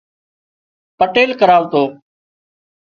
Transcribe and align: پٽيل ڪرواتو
پٽيل 0.97 1.29
ڪرواتو 1.39 1.83